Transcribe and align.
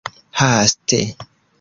haste 0.41 1.01